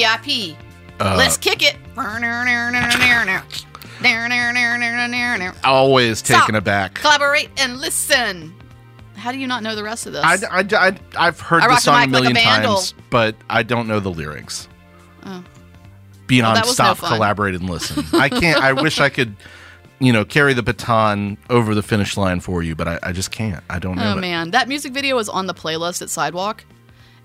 [0.00, 0.56] VIP.
[0.98, 1.76] Uh, Let's kick it.
[5.64, 6.40] Always Stop.
[6.40, 6.94] taken aback.
[6.94, 8.54] Collaborate and listen.
[9.14, 10.24] How do you not know the rest of this?
[10.24, 13.36] I, I, I, have heard I the song a mic like a million times, but
[13.50, 14.66] I don't know the lyrics.
[15.26, 15.44] Oh.
[16.26, 18.02] Beyond Well, was no stop, collaborate, and listen.
[18.18, 18.62] I can't.
[18.62, 19.36] I wish I could,
[19.98, 23.30] you know, carry the baton over the finish line for you, but I, I just
[23.30, 23.62] can't.
[23.68, 24.14] I don't know.
[24.14, 24.20] Oh it.
[24.22, 26.64] man, that music video was on the playlist at Sidewalk,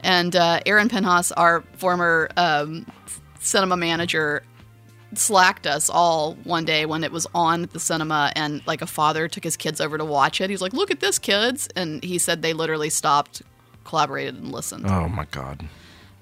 [0.06, 2.86] and uh, Aaron Penhas, our former um,
[3.40, 4.44] cinema manager,
[5.16, 8.88] slacked us all one day when it was on at the cinema, and like a
[8.88, 10.50] father took his kids over to watch it.
[10.50, 13.42] He's like, "Look at this, kids!" And he said they literally stopped,
[13.84, 14.86] collaborated, and listened.
[14.88, 15.68] Oh my god.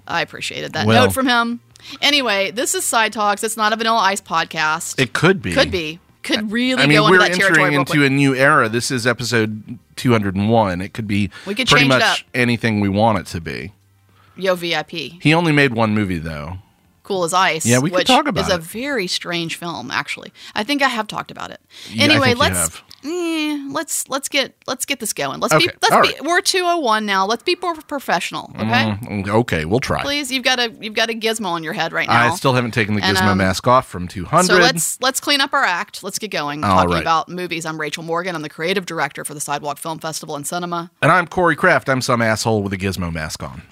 [0.08, 1.60] I appreciated that Well- note from him.
[2.02, 3.44] Anyway, this is Side Talks.
[3.44, 5.00] It's not a Vanilla Ice podcast.
[5.00, 5.52] It could be.
[5.54, 6.00] could be.
[6.24, 8.08] Could really I mean, go we're into that territory entering real into quick.
[8.08, 8.70] a new era.
[8.70, 10.82] This is episode 201.
[10.82, 12.28] It could be We could pretty change it much up.
[12.34, 13.74] anything we want it to be.
[14.36, 14.90] Yo VIP.
[14.92, 16.58] He only made one movie though.
[17.04, 17.66] Cool as Ice.
[17.66, 20.32] Yeah, we could which talk about is a very strange film, actually.
[20.56, 21.60] I think I have talked about it.
[21.90, 22.82] Yeah, I anyway, think let's have.
[23.04, 25.42] eh, let's let's get let's get this going.
[25.42, 26.24] Let's Okay, be let's all be right.
[26.24, 27.26] we're two oh one now.
[27.26, 28.98] Let's be more professional, okay?
[29.04, 30.02] Mm, okay, we'll try.
[30.02, 32.32] Please, you've got a you've got a gizmo on your head right now.
[32.32, 34.46] I still haven't taken the And, gizmo um, mask off from 200.
[34.48, 36.04] so let's let's clean up our act.
[36.04, 36.64] Let's get going.
[36.64, 37.02] All talking right.
[37.02, 37.66] about movies.
[37.66, 38.34] I'm Rachel Morgan.
[38.34, 40.90] I'm the creative director for the Sidewalk Film Festival and Cinema.
[41.02, 41.90] and I'm Corey Kraft.
[41.90, 43.64] I'm some asshole with a gizmo mask on.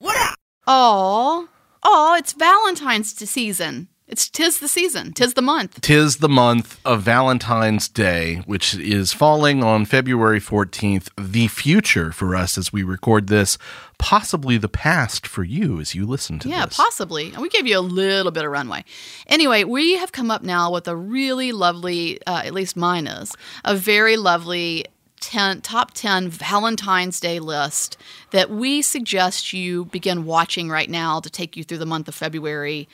[0.00, 0.34] What?
[0.66, 1.48] Oh,
[1.82, 3.88] oh, it's Valentine's season.
[4.08, 5.12] It's tis the season.
[5.12, 5.82] Tis the month.
[5.82, 11.10] Tis the month of Valentine's Day, which is falling on February 14th.
[11.18, 13.58] The future for us as we record this,
[13.98, 16.78] possibly the past for you as you listen to Yeah, this.
[16.78, 17.32] Yeah, possibly.
[17.34, 18.82] And we gave you a little bit of runway.
[19.26, 23.34] Anyway, we have come up now with a really lovely, uh, at least mine is,
[23.66, 24.86] a very lovely
[25.20, 27.96] 10, top 10 Valentine's Day list
[28.30, 32.14] that we suggest you begin watching right now to take you through the month of
[32.14, 32.88] February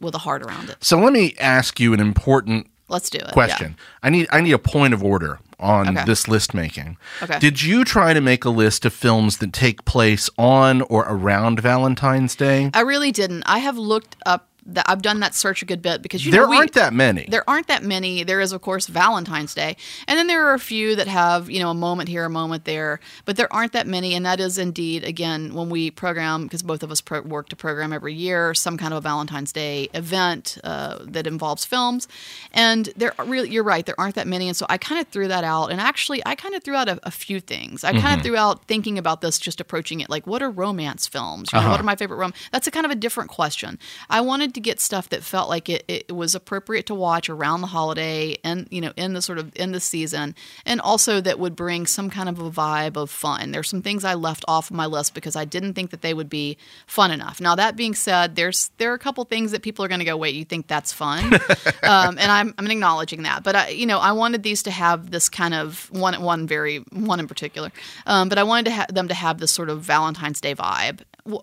[0.00, 0.76] with a heart around it.
[0.82, 3.30] so let me ask you an important Let's do it.
[3.32, 3.76] question.
[4.02, 6.04] I need I need a point of order on Okay.
[6.06, 6.96] this list making.
[7.22, 7.38] Okay.
[7.38, 11.60] Did you try to make a list of films that take place on or around
[11.60, 12.70] Valentine's Day?
[12.74, 13.42] I really didn't.
[13.44, 16.42] I have looked up that I've done that search a good bit because you there
[16.42, 17.26] know we, aren't that many.
[17.28, 18.24] There aren't that many.
[18.24, 19.76] There is, of course, Valentine's Day,
[20.06, 22.64] and then there are a few that have you know a moment here, a moment
[22.64, 24.14] there, but there aren't that many.
[24.14, 27.56] And that is indeed, again, when we program because both of us pro- work to
[27.56, 32.08] program every year some kind of a Valentine's Day event uh, that involves films,
[32.52, 34.48] and there are really you're right, there aren't that many.
[34.48, 36.88] And so I kind of threw that out, and actually I kind of threw out
[36.88, 37.84] a, a few things.
[37.84, 41.06] I kind of threw out thinking about this, just approaching it like, what are romance
[41.06, 41.52] films?
[41.52, 42.32] You know, What are my favorite rom?
[42.52, 43.78] That's a kind of a different question.
[44.08, 47.60] I wanted to get stuff that felt like it, it was appropriate to watch around
[47.60, 50.34] the holiday and you know in the sort of in the season,
[50.64, 53.52] and also that would bring some kind of a vibe of fun.
[53.52, 56.14] There's some things I left off of my list because I didn't think that they
[56.14, 56.56] would be
[56.86, 57.40] fun enough.
[57.40, 60.04] Now that being said, there's there are a couple things that people are going to
[60.04, 61.34] go, wait, you think that's fun?
[61.82, 65.10] um, and I'm I'm acknowledging that, but I you know I wanted these to have
[65.10, 67.70] this kind of one one very one in particular,
[68.06, 71.00] um, but I wanted to ha- them to have this sort of Valentine's Day vibe.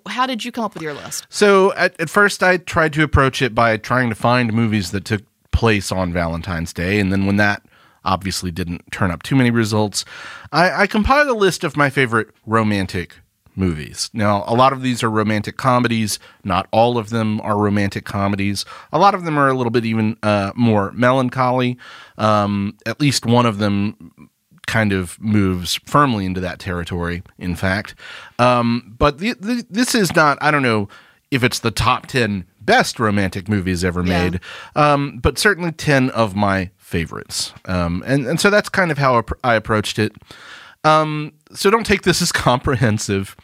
[0.07, 1.25] How did you come up with your list?
[1.29, 5.05] So at, at first, I tried to approach it by trying to find movies that
[5.05, 7.63] took place on Valentine's Day, and then when that
[8.05, 10.05] obviously didn't turn up too many results,
[10.51, 13.17] I, I compiled a list of my favorite romantic
[13.57, 14.09] movies.
[14.13, 16.19] Now, a lot of these are romantic comedies.
[16.43, 18.65] Not all of them are romantic comedies.
[18.93, 21.77] A lot of them are a little bit even uh, more melancholy.
[22.17, 24.29] Um, at least one of them
[24.67, 27.95] kind of moves firmly into that territory, in fact.
[28.37, 30.87] Um, but the, the, this is not, I don't know
[31.31, 34.23] if it's the top 10 best romantic movies ever Yeah.
[34.29, 34.39] made,
[34.75, 37.53] um, but certainly 10 of my favorites.
[37.65, 40.13] Um, and, and so that's kind of how I approached it.
[40.83, 43.35] Um, so don't take this as comprehensive,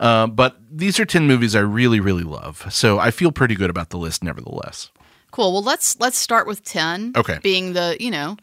[0.00, 2.66] uh, but these are 10 movies I really, really love.
[2.70, 4.90] So I feel pretty good about the list nevertheless.
[5.30, 5.52] Cool.
[5.52, 7.12] Well, let's let's start with ten.
[7.14, 7.38] Okay.
[7.40, 8.36] Being the you know,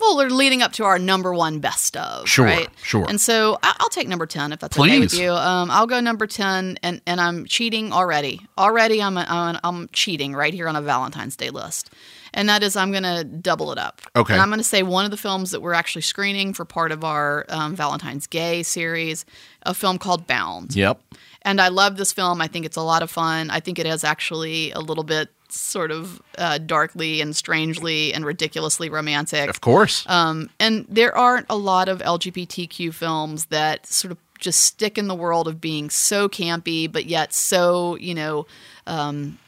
[0.00, 2.28] well, we're leading up to our number one best of.
[2.28, 2.68] Sure, Right.
[2.82, 3.04] sure.
[3.08, 5.32] And so I- I'll take number ten if that's okay with you.
[5.32, 8.40] Um, I'll go number ten, and and I'm cheating already.
[8.58, 11.90] Already, I'm I'm, I'm cheating right here on a Valentine's Day list.
[12.32, 14.02] And that is, I'm going to double it up.
[14.14, 14.34] Okay.
[14.34, 16.92] And I'm going to say one of the films that we're actually screening for part
[16.92, 19.24] of our um, Valentine's Gay series,
[19.64, 20.76] a film called Bound.
[20.76, 21.00] Yep.
[21.42, 22.40] And I love this film.
[22.40, 23.50] I think it's a lot of fun.
[23.50, 28.24] I think it is actually a little bit sort of uh, darkly and strangely and
[28.24, 29.48] ridiculously romantic.
[29.48, 30.08] Of course.
[30.08, 35.06] Um, and there aren't a lot of LGBTQ films that sort of just stick in
[35.06, 38.46] the world of being so campy, but yet so, you know,
[38.86, 39.38] um,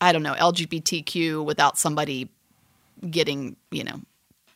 [0.00, 2.28] I don't know, LGBTQ without somebody
[3.10, 4.00] getting, you know,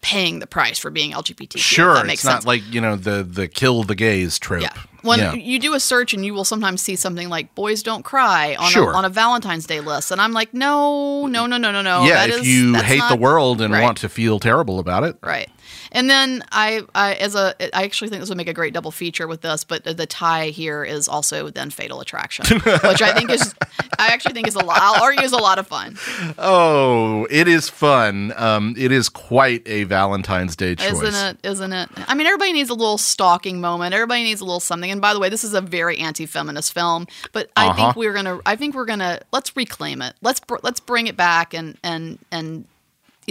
[0.02, 1.56] paying the price for being LGBT.
[1.58, 2.46] Sure, that makes it's not sense.
[2.46, 4.62] like you know the the kill the gays trope.
[4.62, 4.72] Yeah.
[5.02, 5.32] When Yeah.
[5.34, 8.70] you do a search and you will sometimes see something like "boys don't cry" on,
[8.70, 8.92] Sure.
[8.92, 12.04] a, on a Valentine's Day list, and I'm like, no, no, no, no, no, no.
[12.04, 13.82] yeah, that if is- you hate the world and right.
[13.82, 15.48] want to feel terrible about it, Right.
[15.92, 18.90] And then I, I, as a, I actually think this would make a great double
[18.90, 23.30] feature with this, but the tie here is also then Fatal Attraction, which I think
[23.30, 23.54] is,
[23.98, 24.78] I actually think is a lot.
[24.80, 25.96] I'll argue is a lot of fun,
[26.38, 28.32] oh, it is fun.
[28.36, 31.00] Um, it is quite a Valentine's Day choice.
[31.02, 31.46] isn't it?
[31.46, 31.88] Isn't it?
[32.08, 33.94] I mean, everybody needs a little stalking moment.
[33.94, 34.90] Everybody needs a little something.
[34.90, 37.74] And by the way, this is a very anti-feminist film, but I Uh-huh.
[37.76, 40.14] think we're gonna, I think we're gonna let's reclaim it.
[40.22, 42.64] Let's br- let's bring it back and and and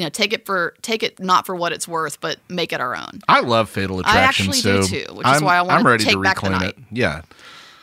[0.01, 2.81] you know take it for take it not for what it's worth, but make it
[2.81, 3.19] our own.
[3.29, 4.19] I love Fatal Attraction.
[4.19, 6.69] I actually so do too, which is I'm, why I take to back the night.
[6.69, 6.77] it.
[6.91, 7.21] Yeah.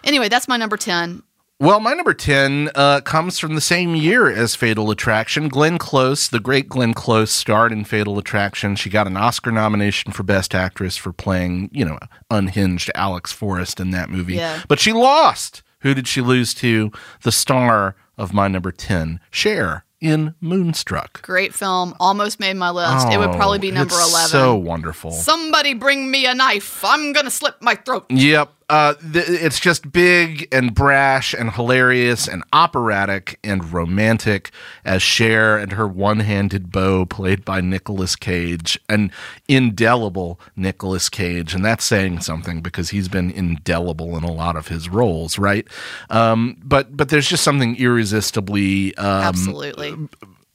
[0.03, 1.23] Anyway, that's my number ten.
[1.61, 5.49] Well, my number 10 uh, comes from the same year as Fatal Attraction.
[5.49, 8.76] Glenn Close, the great Glenn Close, starred in Fatal Attraction.
[8.76, 11.99] She got an Oscar nomination for Best Actress for playing, you know,
[12.31, 14.37] unhinged Alex Forrest in that movie.
[14.37, 14.62] Yeah.
[14.69, 15.64] But she lost.
[15.81, 16.93] Who did she lose to?
[17.23, 21.23] The star of my number 10, Cher, in Moonstruck.
[21.23, 21.95] Great film.
[22.00, 23.09] Almost made my list.
[23.12, 24.29] it would probably be Oh, number it's 11.
[24.31, 25.11] So wonderful.
[25.11, 26.85] Somebody bring me a knife.
[26.85, 28.06] I'm going to slit my throat.
[28.11, 28.53] Yep.
[28.70, 34.50] Uh, th- it's just big and brash and hilarious and operatic and romantic
[34.85, 39.11] as Cher and her one-handed beau played by Nicolas Cage, an
[39.49, 44.69] indelible Nicolas Cage, and that's saying something because he's been indelible in a lot of
[44.69, 45.67] his roles, right?
[46.11, 49.94] Um, but but there's just something irresistibly um, Absolutely.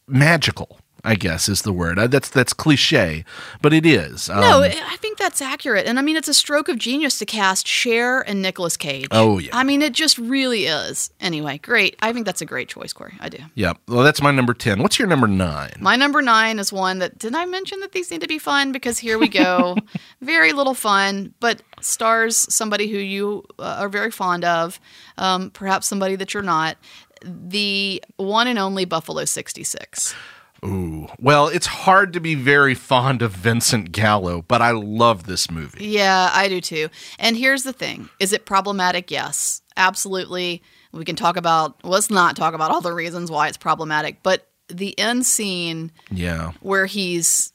[0.07, 0.77] magical.
[1.05, 1.99] I guess is the word.
[1.99, 3.25] Uh, That's that's cliche,
[3.61, 4.29] but it is.
[4.29, 5.85] Um, no, I think that's accurate.
[5.85, 9.07] And I mean, it's a stroke of genius to cast Cher and Nicolas Cage.
[9.11, 9.49] Oh, yeah.
[9.51, 11.09] I mean, it just really is.
[11.19, 11.97] Anyway, great.
[12.01, 13.15] I think that's a great choice, Corey.
[13.19, 13.39] I do.
[13.53, 13.73] yeah.
[13.87, 14.81] Well, that's my number ten.
[14.81, 15.73] What's your number nine?
[15.79, 18.71] My number nine is one that did I mention that these need to be fun?
[18.71, 19.75] Because here we go.
[20.21, 24.79] very little fun, but stars somebody who you uh, are very fond of,
[25.17, 26.77] um, perhaps somebody that you're not.
[27.25, 30.15] The one and only Buffalo 66.
[30.63, 31.07] Ooh.
[31.19, 35.85] Well, it's hard to be very fond of Vincent Gallo, but I love this movie.
[35.85, 36.89] Yeah, I do too.
[37.19, 39.11] And here's the thing is it problematic?
[39.11, 40.63] Yes, absolutely.
[40.91, 44.21] We can talk about, well, let's not talk about all the reasons why it's problematic,
[44.23, 46.51] but the end scene Yeah.
[46.61, 47.51] where he's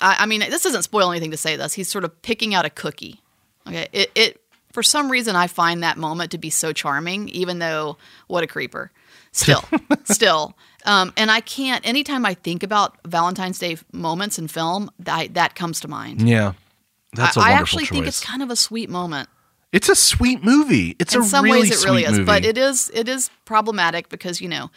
[0.00, 2.64] I, I mean this doesn't spoil anything to say this he's sort of picking out
[2.64, 3.20] a cookie
[3.66, 4.40] okay it, it
[4.72, 7.96] for some reason i find that moment to be so charming even though
[8.26, 8.90] what a creeper
[9.32, 9.64] still
[10.04, 10.56] still
[10.86, 15.54] um, and i can't anytime i think about valentine's day moments in film that, that
[15.54, 16.52] comes to mind Yeah.
[17.14, 17.90] That's a I, I actually choice.
[17.90, 19.28] think it's kind of a sweet moment
[19.72, 20.96] It's a sweet movie.
[20.98, 22.24] It's in a some really ways it really is movie.
[22.24, 24.70] but it is it is problematic because you know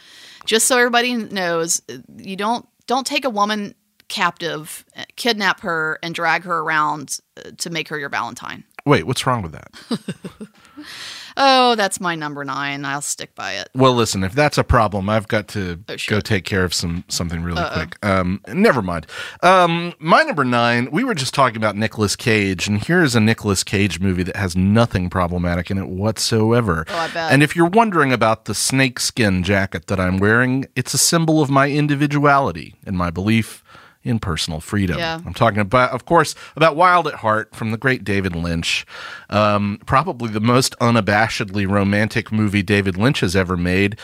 [0.46, 1.82] just so everybody knows
[2.16, 3.74] you don't don't take a woman
[4.08, 4.84] captive
[5.16, 9.42] kidnap her and drag her around uh, to make her your valentine Wait, what's wrong
[9.42, 9.70] with that?
[11.36, 15.08] oh that's my number nine i'll stick by it well, listen, if that's a problem,
[15.08, 17.96] I've got to Oh, go take care of some something really quick.
[18.04, 19.06] Um, never mind.
[19.42, 20.90] Um, my number nine.
[20.90, 24.56] We were just talking about Nicolas Cage, and here's a Nicolas Cage movie that has
[24.56, 26.84] nothing problematic in it whatsoever.
[26.88, 27.32] Oh, I bet.
[27.32, 31.48] And if you're wondering about the snakeskin jacket that I'm wearing, it's a symbol of
[31.50, 33.62] my individuality and my belief
[34.02, 34.98] in personal freedom.
[34.98, 35.20] Yeah.
[35.24, 38.86] I'm talking about, of course, about Wild at Heart from the great David Lynch.
[39.28, 43.98] Um, probably the most unabashedly romantic movie David Lynch has ever made.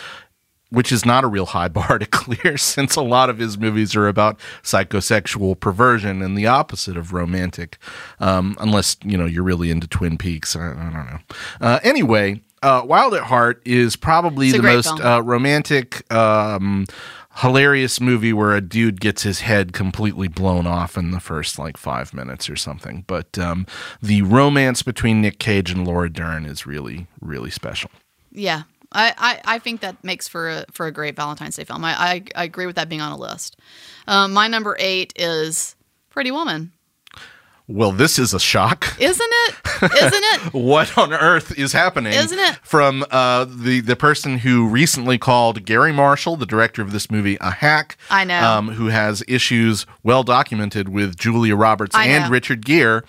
[0.70, 3.94] Which is not a real high bar to clear, since a lot of his movies
[3.94, 7.78] are about psychosexual perversion and the opposite of romantic.
[8.18, 11.18] Um, unless you know you're really into Twin Peaks, I, I don't know.
[11.60, 16.86] Uh, anyway, uh, Wild at Heart is probably the most uh, romantic, um,
[17.36, 21.76] hilarious movie where a dude gets his head completely blown off in the first like
[21.76, 23.04] five minutes or something.
[23.06, 23.66] But um,
[24.00, 27.90] the romance between Nick Cage and Laura Dern is really, really special.
[28.32, 28.62] yeah
[28.92, 31.84] I, I, I think that makes for a for a great Valentine's Day film.
[31.84, 33.56] I, I, I agree with that being on a list.
[34.06, 35.74] Um, my number eight is
[36.08, 36.72] Pretty Woman.
[37.68, 38.94] Well, this is a shock.
[39.00, 39.54] Isn't it?
[39.82, 40.52] Isn't it?
[40.54, 42.12] What on earth is happening?
[42.12, 42.56] Isn't it?
[42.62, 47.36] From uh, the the person who recently called Garry Marshall, the director of this movie,
[47.40, 47.96] a hack.
[48.08, 48.40] I know.
[48.40, 52.30] Um, who has issues well documented with Julia Roberts I and know.
[52.30, 53.02] Richard Gere,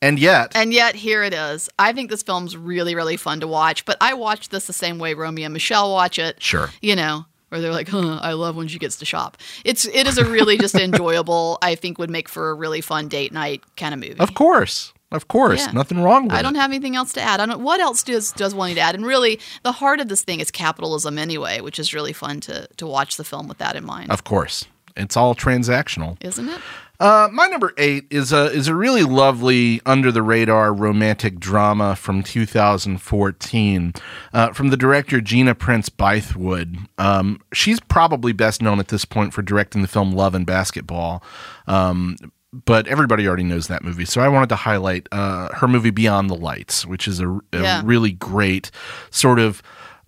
[0.00, 1.68] and yet And yet here it is.
[1.78, 3.84] I think this film's really, really fun to watch.
[3.84, 6.40] But I watched this the same way Romy and Michele watch it.
[6.42, 6.70] Sure.
[6.80, 9.36] You know, where they're like, huh, I love when she gets to shop.
[9.64, 13.06] It's it is a really just enjoyable, I think would make for a really fun
[13.06, 14.18] date night kind of movie.
[14.18, 14.92] Of course.
[15.12, 15.60] Of course.
[15.64, 15.70] Yeah.
[15.70, 16.36] Nothing wrong with it.
[16.36, 17.38] I don't have anything else to add.
[17.38, 18.96] I don't what else does does one need to add?
[18.96, 22.66] And really the heart of this thing is capitalism anyway, which is really fun to
[22.76, 24.10] to watch the film with that in mind.
[24.10, 24.64] Of course.
[24.96, 26.16] It's all transactional.
[26.20, 26.60] Isn't it?
[27.00, 31.96] Uh, my number eight is a is a really lovely under the radar romantic drama
[31.96, 33.92] from 2014
[34.32, 36.86] uh, from the director Gina Prince Bythewood.
[36.98, 41.22] Um, she's probably best known at this point for directing the film Love and Basketball.
[41.66, 42.16] Um,
[42.64, 44.04] but everybody already knows that movie.
[44.04, 47.40] So I wanted to highlight uh, her movie Beyond the Lights, which is a, a
[47.52, 47.82] Yeah.
[47.84, 48.70] really great
[49.10, 49.60] sort of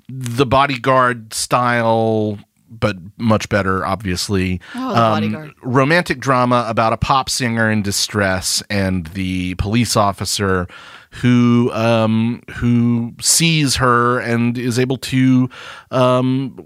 [0.09, 2.39] the bodyguard style,
[2.79, 4.61] but much better, obviously.
[4.75, 5.53] Oh, The Bodyguard.
[5.63, 10.67] Romantic drama about a pop singer in distress and the police officer
[11.11, 15.49] who um, who sees her and is able to
[15.91, 16.59] um,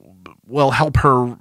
[0.46, 1.36] well help her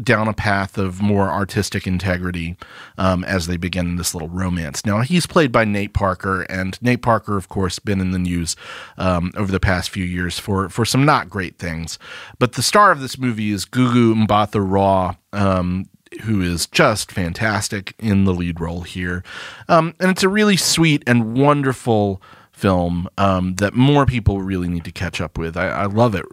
[0.00, 2.56] down a path of more artistic integrity
[2.98, 4.84] um, as they begin this little romance.
[4.84, 8.56] Now he's played by Nate Parker, and Nate Parker, of course, been in the news
[8.96, 11.98] um, over the past few years for for some not great things.
[12.38, 15.16] But the star of this movie is Gugu Mbatha Raw.
[15.32, 15.88] Um,
[16.24, 19.24] who is just fantastic in the lead role here.
[19.66, 22.20] Um, and it's a really sweet and wonderful
[22.52, 25.56] film um, that more people really need to catch up with.
[25.56, 26.26] I, I love it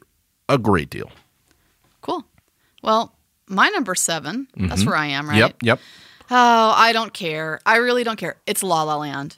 [0.50, 1.10] a great deal.
[2.02, 2.26] Cool.
[2.82, 3.16] Well,
[3.50, 5.36] my number 7 that's where I am, right?
[5.36, 5.66] Mm-hmm.
[5.66, 5.80] Yep, yep.
[6.32, 7.60] Oh, I don't care.
[7.66, 8.38] I really don't care.
[8.46, 9.38] It's La La Land.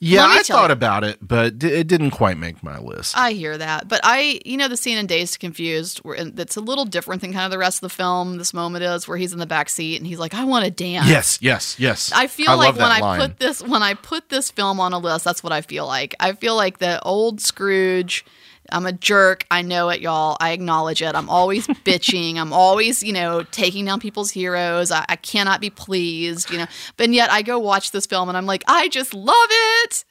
[0.00, 0.72] Yeah, I thought you.
[0.74, 3.16] about it, but d- it didn't quite make my list.
[3.16, 6.56] I hear that, but I, you know, the scene in Dazed and Confused, where that's
[6.56, 8.36] a little different than kind of the rest of the film.
[8.36, 10.70] This moment is where he's in the back seat and he's like, "I want to
[10.70, 12.12] dance." yes, yes, yes.
[12.14, 13.20] I feel love like when I line.
[13.20, 16.14] put this when I put this film on a list, that's what I feel like.
[16.20, 18.26] I feel like the old Scrooge.
[18.72, 19.44] I'm a jerk.
[19.50, 20.36] I know it, y'all.
[20.40, 21.14] I acknowledge it.
[21.14, 22.36] I'm always bitching.
[22.36, 24.90] I'm always, you know, taking down people's heroes.
[24.90, 26.66] I, I cannot be pleased, you know.
[26.96, 30.04] But yet I go watch this film and I'm like, I just love it.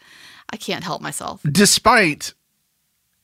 [0.51, 1.41] I can't help myself.
[1.51, 2.33] despite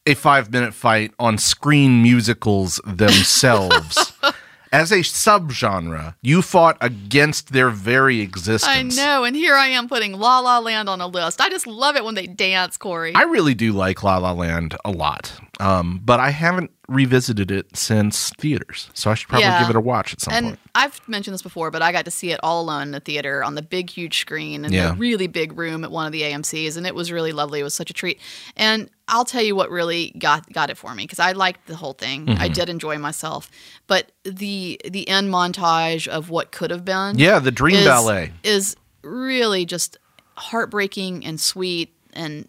[0.06, 4.14] a five minute fight on screen musicals themselves,
[4.72, 8.98] as a subgenre, you fought against their very existence.
[8.98, 11.42] I know, and here I am putting La La Land on a list.
[11.42, 13.14] I just love it when they dance, Corey.
[13.16, 17.76] I really do like La La Land a lot, um, but I haven't revisited it
[17.76, 19.60] since theaters, so I should probably Yeah.
[19.62, 20.60] give it a watch at some and point.
[20.74, 23.44] I've mentioned this before, but I got to see it all alone in the theater
[23.44, 24.88] on the big, huge screen in Yeah.
[24.92, 27.60] the really big room at one of the AMC's, and it was really lovely.
[27.60, 28.20] It was such a treat.
[28.56, 31.76] And I'll tell you what really got got it for me because I liked the
[31.76, 32.26] whole thing.
[32.26, 32.42] Mm-hmm.
[32.42, 33.52] I did enjoy myself,
[33.88, 38.32] but the the end montage of what could have been, Yeah, the Dream is, Ballet.
[38.44, 39.98] is really just
[40.38, 42.48] heartbreaking and sweet and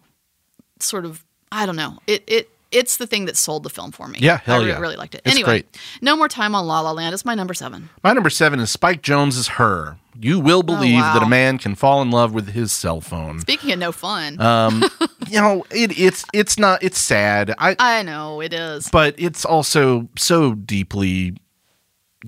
[0.78, 1.98] sort of I don't know.
[2.06, 4.18] It it it's the thing that sold the film for me.
[4.20, 4.78] Yeah, hell I yeah.
[4.78, 5.22] really liked it.
[5.24, 5.78] It's anyway, great.
[6.02, 7.14] no more time on La La Land.
[7.14, 7.88] It's my number seven.
[8.02, 9.98] My number seven is Spike Jonze Jonze's Her.
[10.18, 11.14] You will believe Oh, wow.
[11.14, 13.40] that a man can fall in love with his cell phone.
[13.40, 14.82] Speaking of no fun, Um,
[15.28, 17.54] you know, it, it's it's not it's sad.
[17.58, 18.88] I I know it is.
[18.90, 21.36] but it's also so deeply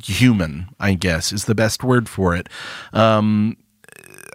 [0.03, 2.49] human i guess is the best word for it
[2.95, 3.55] um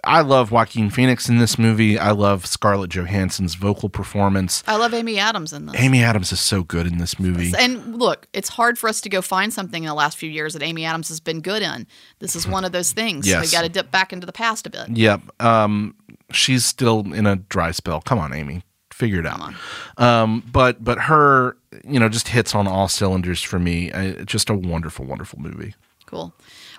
[0.08, 4.92] i love joaquin phoenix in this movie i love scarlett johansson's vocal performance I love
[4.94, 5.76] Amy Adams in this.
[5.78, 9.08] amy adams is so good in this movie And look, it's hard for us to
[9.08, 11.86] go find something in the last few years that Amy Adams has been good in.
[12.20, 13.26] This is one of those things.
[13.28, 13.44] Yes.
[13.44, 14.88] We got to dip back into the past a bit.
[14.96, 15.94] yep um
[16.30, 18.62] she's still in a dry spell come on amy
[18.92, 19.56] figure it out Come
[19.98, 24.50] um but but her you know just hits on all cylinders for me uh, just
[24.50, 25.74] a wonderful wonderful movie
[26.06, 26.32] Cool.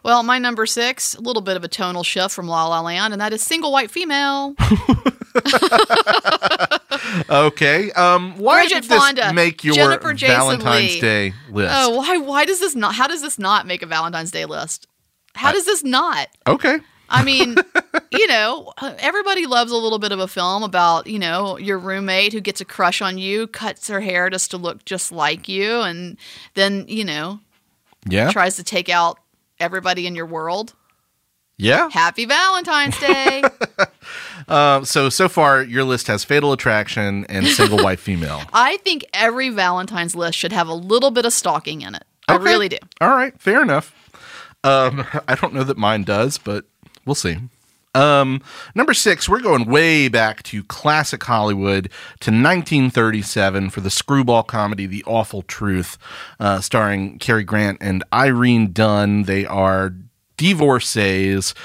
[0.04, 3.14] Well, my number six, a little bit of a tonal shift from La La Land,
[3.14, 4.56] and that is single white female.
[7.30, 7.92] Okay.
[7.92, 11.00] Um, why Bridget did this Fonda, make your Jennifer Valentine's.
[11.00, 11.74] Day list?
[11.76, 12.18] Oh, why?
[12.18, 12.96] Why does this not?
[12.96, 14.88] How does this not make a Valentine's Day list?
[15.34, 16.28] How does this not?
[16.48, 16.80] Okay.
[17.10, 17.56] I mean,
[18.12, 22.34] you know, everybody loves a little bit of a film about, you know, your roommate
[22.34, 25.82] who gets a crush on you, cuts her hair just to look just like you,
[25.82, 26.18] and
[26.54, 27.40] then, you know,
[28.08, 28.32] Yeah.
[28.32, 29.18] tries to take out
[29.60, 30.74] everybody in your world.
[31.58, 31.90] Yeah.
[31.92, 33.44] Happy Valentine's Day.
[34.48, 38.44] Uh, so so far, your list has Fatal Attraction and Single White Female.
[38.54, 42.04] I think every Valentine's list should have a little bit of stalking in it.
[42.30, 42.44] I Okay.
[42.46, 42.78] really do.
[43.02, 43.38] All right.
[43.42, 43.94] Fair enough.
[44.64, 46.64] Um, I don't know that mine does, but
[47.06, 47.38] we'll see.
[47.96, 48.42] Um,
[48.76, 51.86] number six, we're going way back to classic Hollywood
[52.20, 55.98] to 1937 for the screwball comedy The Awful Truth,
[56.40, 59.24] uh, starring Cary Grant and Irene Dunne.
[59.24, 59.96] They are
[60.38, 61.56] divorcees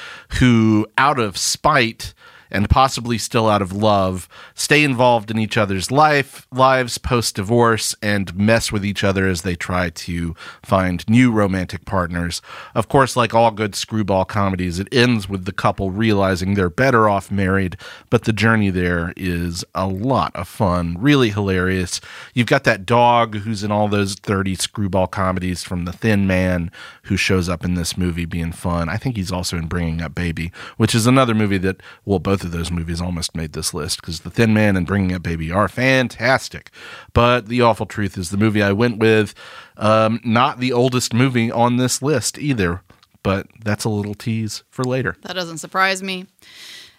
[0.40, 2.14] who, out of spite
[2.54, 7.94] and possibly still out of love stay involved in each other's life lives post divorce
[8.00, 12.40] and mess with each other as they try to find new romantic partners.
[12.74, 17.08] Of course, like all good screwball comedies, it ends with the couple realizing they're better
[17.08, 17.76] off married,
[18.08, 22.00] but the journey there is a lot of fun, really hilarious.
[22.34, 26.70] You've got that dog who's in all those 30 screwball comedies from The Thin Man
[27.04, 28.88] who shows up in this movie being fun.
[28.88, 32.43] I think he's also in Bringing Up Baby, which is another movie that, well, both
[32.44, 35.50] of those movies almost made this list because The Thin Man and Bringing Up Baby
[35.50, 36.70] are fantastic.
[37.12, 39.34] But the awful truth is the movie I went with,
[39.76, 42.82] um, not the oldest movie on this list either,
[43.22, 45.16] but that's a little tease for later.
[45.22, 46.26] That doesn't surprise me.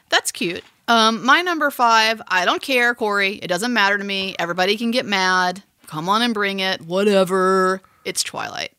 [0.10, 0.64] That's cute.
[0.88, 3.36] Um, my number five, I don't care, Corey.
[3.36, 4.36] It doesn't matter to me.
[4.38, 5.64] Everybody can get mad.
[5.88, 6.82] Come on and bring it.
[6.82, 7.82] Whatever.
[8.04, 8.72] It's Twilight.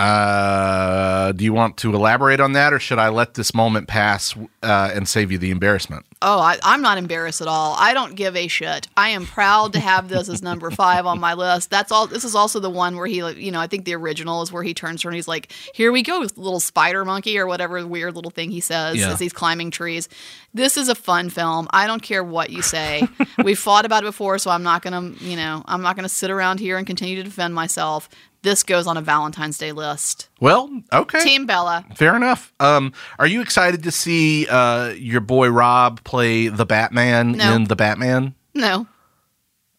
[0.00, 4.34] Uh, do you want to elaborate on that, or should I let this moment pass
[4.62, 6.06] uh, and save you the embarrassment?
[6.22, 7.74] Oh, I, I'm not embarrassed at all.
[7.78, 8.88] I don't give a shit.
[8.96, 11.70] I am proud to have this as number five on my list.
[11.70, 12.06] That's all.
[12.06, 14.62] This is also the one where he, you know, I think the original is where
[14.62, 17.86] he turns to her and he's like, "Here we go, little spider monkey" or whatever
[17.86, 19.12] weird little thing he says Yeah.
[19.12, 20.08] as he's climbing trees.
[20.52, 21.68] This is a fun film.
[21.70, 23.06] I don't care what you say.
[23.44, 26.30] We've fought about it before, so I'm not gonna, you know, I'm not gonna sit
[26.30, 28.08] around here and continue to defend myself.
[28.42, 30.28] This goes on a Valentine's Day list.
[30.40, 31.20] Well, okay.
[31.22, 31.84] Team Bella.
[31.94, 32.52] Fair enough.
[32.58, 37.54] Um, are you excited to see uh, your boy Rob play the Batman No.
[37.54, 38.34] in the Batman?
[38.54, 38.86] No.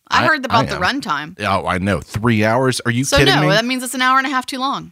[0.09, 1.35] I, I- heard about I the runtime.
[1.39, 2.01] Oh, I know.
[2.01, 2.79] Three hours.
[2.85, 3.47] Are you So kidding no, me?
[3.49, 4.91] that means it's an hour and a half too long.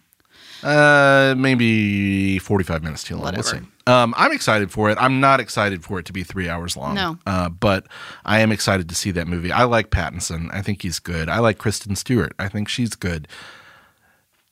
[0.63, 3.23] Uh, maybe forty-five minutes too long.
[3.23, 3.63] We'll Whatever.
[3.63, 3.71] see.
[3.87, 4.97] Um, I'm excited for it.
[4.99, 6.95] I'm not excited for it to be three hours long.
[6.95, 7.17] No.
[7.25, 7.87] Uh, but
[8.25, 9.51] I am excited to see that movie.
[9.53, 10.49] I like Pattinson.
[10.53, 11.29] I think he's good.
[11.29, 12.33] I like Kristen Stewart.
[12.39, 13.27] I think she's good.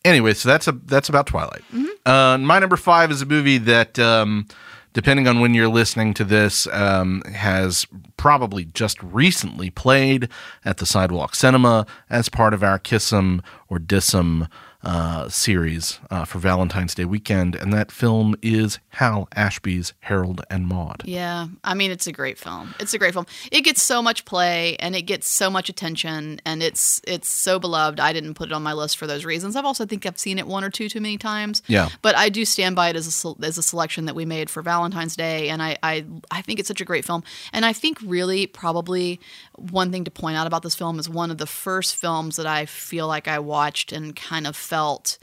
[0.08, 1.64] Anyway, so that's a that's about Twilight.
[2.06, 4.48] Uh, my number five is a movie that, um,
[4.94, 7.86] depending on when you're listening to this, um, has
[8.16, 10.30] probably just recently played
[10.64, 14.48] at the Sidewalk Cinema as part of our Kiss 'em or Diss 'em
[14.84, 20.68] uh, series uh, for Valentine's Day weekend, and that film is Hal Ashby's Harold and
[20.68, 21.02] Maude.
[21.06, 22.74] Yeah, I mean it's a great film.
[22.80, 23.26] It's a great film.
[23.52, 27.60] It gets so much play and it gets so much attention and it's it's so
[27.60, 28.00] beloved.
[28.00, 29.56] I didn't put it on my list for those reasons.
[29.56, 31.62] I've also think I've seen it one or two too many times.
[31.68, 31.90] Yeah.
[32.02, 34.62] but I do stand by it as a as a selection that we made for
[34.62, 37.24] Valentine's Day, and I I I think it's such a great film.
[37.52, 39.20] And I think really probably
[39.58, 42.46] one thing to point out about this film is one of the first films that
[42.46, 45.18] I feel like I watched and kind of felt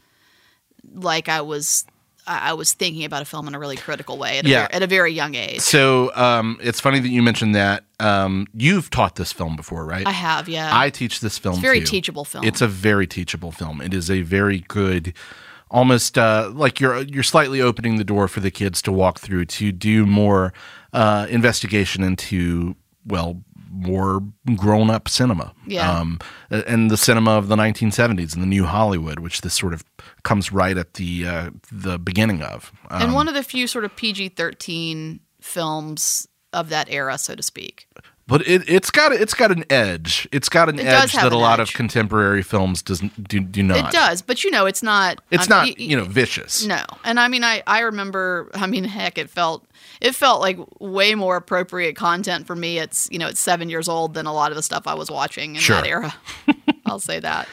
[0.92, 1.84] like I was.
[2.26, 4.62] I was thinking about a film in a really critical way at a, Yeah.
[4.62, 5.60] ver- at a very young age.
[5.60, 7.84] So um, it's funny that you mentioned that.
[8.00, 10.06] Um, you've taught this film before, right?
[10.06, 10.70] I have, yeah.
[10.72, 11.52] I teach this film.
[11.56, 11.84] it's a very too.
[11.86, 12.42] teachable film.
[12.44, 13.82] It's a very teachable film.
[13.82, 15.12] It is a very good,
[15.70, 19.44] almost uh, like you're you're slightly opening the door for the kids to walk through
[19.44, 20.54] to do more
[20.94, 23.42] uh, investigation into well
[23.74, 24.22] more
[24.56, 25.52] grown up cinema.
[25.66, 25.90] Yeah.
[25.90, 29.84] Um, and the cinema of the 1970s and the new Hollywood, which this sort of
[30.22, 32.72] comes right at the uh, the beginning of.
[32.90, 37.34] Um, and one of the few sort of PG thirteen films of that era, so
[37.34, 37.88] to speak.
[38.26, 40.26] But it, it's got it's got an edge.
[40.32, 41.70] It's got an It edge that a lot edge.
[41.70, 43.88] of contemporary films doesn't do, do not.
[43.88, 45.20] It does, but you know, it's not.
[45.30, 46.64] It's um, not y- y- you know vicious.
[46.64, 48.50] No, and I mean, I I remember.
[48.54, 49.66] I mean, heck, it felt
[50.00, 52.78] it felt like way more appropriate content for me.
[52.78, 55.10] It's you know, it's seven years old than a lot of the stuff I was
[55.10, 55.76] watching in Sure.
[55.76, 56.14] that era.
[56.86, 57.48] I'll say that.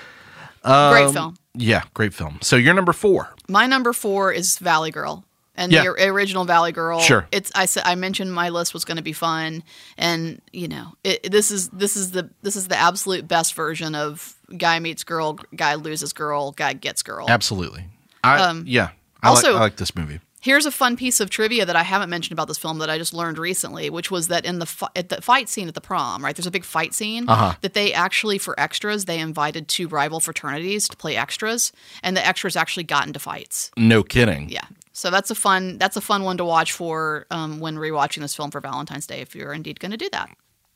[0.63, 1.35] Um, Great film.
[1.55, 2.37] Yeah, great film.
[2.41, 3.33] So you're number four.
[3.49, 5.25] My number four is Valley Girl.
[5.55, 5.83] And Yeah.
[5.83, 6.99] the original Valley Girl.
[7.01, 7.27] Sure.
[7.31, 9.63] It's I said I mentioned my list was going to be fun,
[9.97, 13.93] and you know it, this is this is the this is the absolute best version
[13.93, 17.25] of guy meets girl, guy loses girl, guy gets girl.
[17.29, 17.85] Absolutely.
[18.23, 18.89] I yeah.
[19.23, 20.19] I, Um, also- like, I like this movie.
[20.43, 22.97] Here's a fun piece of trivia that I haven't mentioned about this film that I
[22.97, 25.81] just learned recently, which was that in the fi- at the fight scene at the
[25.81, 26.35] prom, right?
[26.35, 27.53] There's a big fight scene Uh-huh.
[27.61, 32.25] that they actually for extras they invited two rival fraternities to play extras, and the
[32.25, 33.69] extras actually got into fights.
[33.77, 34.49] No kidding.
[34.49, 34.65] Yeah,
[35.01, 38.35] so that's a fun that's a fun one to watch for um, when rewatching this
[38.35, 40.29] film for Valentine's Day if you're indeed going to do that.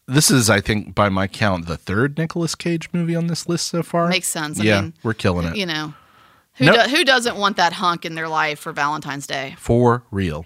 [0.07, 3.67] This is, I think, by my count, the third Nicolas Cage movie on this list
[3.67, 4.07] so far.
[4.07, 4.59] Makes sense.
[4.59, 5.93] I yeah, mean, we're killing it You know,
[6.55, 6.85] who Nope.
[6.85, 9.55] do, who doesn't want that hunk in their life for Valentine's Day?
[9.59, 10.45] for real.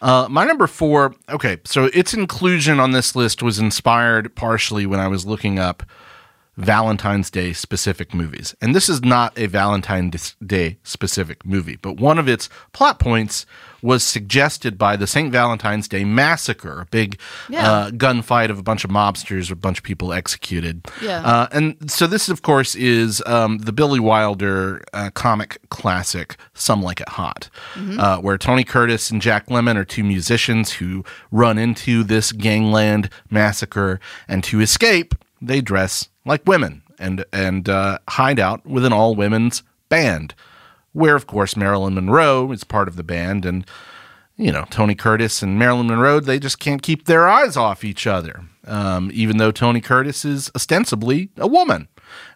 [0.00, 1.14] Uh, my number four.
[1.28, 5.84] Okay, so its inclusion on this list was inspired partially when I was looking up
[6.56, 8.54] Valentine's Day specific movies.
[8.60, 13.46] And this is not a Valentine's Day specific movie, but one of its plot points
[13.80, 15.32] was suggested by the St.
[15.32, 17.68] Valentine's Day Massacre, a big Yeah.
[17.68, 20.86] uh, gunfight of a bunch of mobsters, a bunch of people executed.
[21.02, 21.20] Yeah.
[21.26, 26.80] Uh, and so this, of course, is um, the Billy Wilder uh, comic classic, Some
[26.82, 27.48] Like It Hot,
[27.98, 33.08] uh, where Tony Curtis and Jack Lemmon are two musicians who run into this gangland
[33.30, 38.92] massacre, and to escape, they dress like women and and uh, hide out with an
[38.92, 40.34] all women's band,
[40.92, 43.66] where of course Marilyn Monroe is part of the band, and
[44.36, 48.06] you know Tony Curtis and Marilyn Monroe they just can't keep their eyes off each
[48.06, 51.88] other, um, even though Tony Curtis is ostensibly a woman,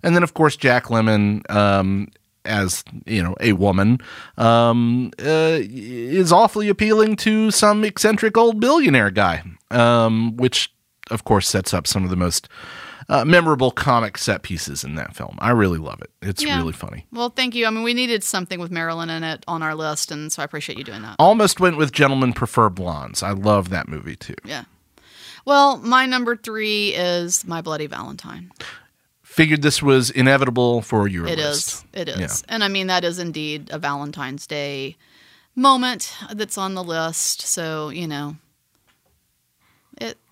[0.03, 1.49] and then of course Jack Lemmon.
[1.51, 2.09] Um,
[2.45, 3.99] as you know, a woman
[4.39, 9.43] um, uh, is awfully appealing to some eccentric old billionaire guy,
[9.73, 10.73] um, which
[11.11, 12.49] of course sets up some of the most
[13.09, 15.37] uh, memorable comic set pieces in that film.
[15.41, 16.11] I really love it.
[16.23, 16.57] It's Yeah.
[16.59, 17.07] really funny.
[17.13, 17.67] Well, thank you.
[17.67, 20.45] I mean, we needed something with Marilyn in it on our list, and so I
[20.45, 21.17] appreciate you doing that.
[21.19, 23.23] Almost went with Gentlemen Prefer Blondes.
[23.23, 24.35] I love that movie too.
[24.45, 24.65] Yeah.
[25.45, 28.51] Well, my number three is My Bloody Valentine.
[29.23, 31.69] Figured this was inevitable for your It list.
[31.69, 31.85] is.
[31.93, 32.19] It is.
[32.19, 32.55] Yeah.
[32.55, 34.97] And I mean, that is indeed a Valentine's Day
[35.55, 37.43] moment that's on the list.
[37.43, 38.37] So, you know, it.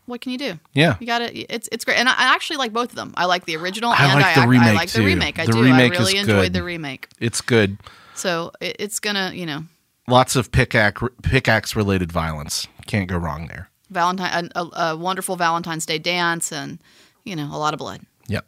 [0.06, 0.58] What can you do?
[0.74, 0.96] Yeah.
[1.00, 1.32] You got it.
[1.48, 3.14] It's it's great, and I, I actually like both of them.
[3.16, 5.06] I like the original, I and like I, the remake, I like the too.
[5.06, 5.38] remake.
[5.38, 5.62] I The do.
[5.62, 7.08] remake I really enjoyed the remake.
[7.20, 7.78] It's good.
[8.14, 9.64] So it, it's gonna, you know,
[10.06, 12.66] Lots of pickaxe pickaxe related violence.
[12.86, 13.70] Can't go wrong there.
[13.90, 16.78] Valentine, a, a, a wonderful Valentine's Day dance, and
[17.24, 18.02] you know, a lot of blood.
[18.28, 18.44] Yep.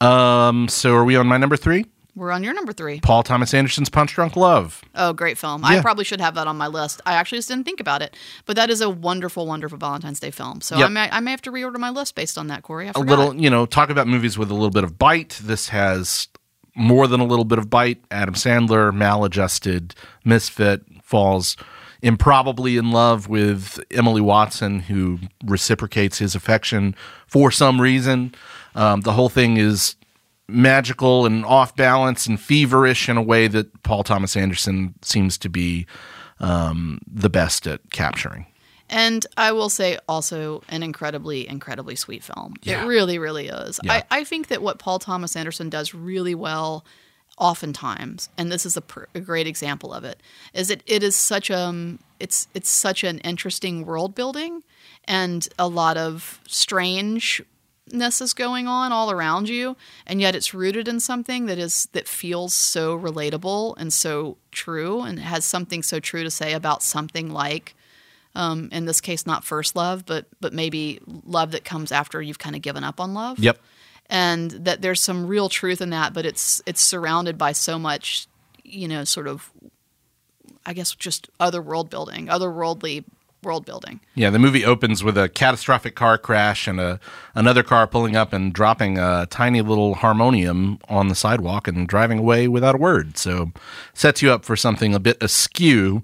[0.00, 0.68] Um.
[0.68, 1.84] So are we on my number three?
[2.20, 3.00] We're on your number three.
[3.00, 4.82] Paul Thomas Anderson's Punch Drunk Love.
[4.94, 5.62] Oh, great film.
[5.62, 5.68] Yeah.
[5.68, 7.00] I probably should have that on my list.
[7.06, 10.30] I actually just didn't think about it, but that is a wonderful, wonderful Valentine's Day
[10.30, 10.60] film.
[10.60, 10.84] So Yep.
[10.84, 12.88] I may I may have to reorder my list based on that, Corey.
[12.88, 15.40] I a little, you know, talk about movies with a little bit of bite.
[15.42, 16.28] This has
[16.74, 18.04] more than a little bit of bite.
[18.10, 21.56] Adam Sandler, maladjusted, misfit, falls
[22.02, 26.94] improbably in love with Emily Watson, who reciprocates his affection
[27.26, 28.34] for some reason.
[28.74, 29.96] Um, the whole thing is
[30.50, 35.48] magical and off balance and feverish in a way that Paul Thomas Anderson seems to
[35.48, 35.86] be
[36.40, 38.46] um, the best at capturing.
[38.88, 42.54] And I will say also an incredibly, incredibly sweet film.
[42.62, 42.82] Yeah.
[42.82, 43.78] It really, really is.
[43.84, 43.92] Yeah.
[43.92, 46.84] I, I think that what Paul Thomas Anderson does really well,
[47.38, 50.20] oftentimes, and this is a, pr- a great example of it,
[50.54, 54.62] is it is such a it's it's such an interesting world building
[55.04, 56.40] and a lot of
[57.90, 59.76] strangeness is going on all around you,
[60.06, 65.02] and yet it's rooted in something that is that feels so relatable and so true,
[65.02, 67.74] and has something so true to say about something like
[68.34, 72.38] um, in this case not first love but but maybe love that comes after you've
[72.38, 73.58] kind of given up on love Yep.
[74.08, 78.28] and that there's some real truth in that but it's it's surrounded by so much
[78.62, 79.50] you know sort of
[80.64, 83.02] i guess just other world building otherworldly
[83.42, 87.00] world building Yeah, the movie opens with a catastrophic car crash and a
[87.34, 92.18] another car pulling up and dropping a tiny little harmonium on the sidewalk and driving
[92.18, 93.16] away without a word.
[93.16, 93.52] So
[93.94, 96.02] sets you up for something a bit askew,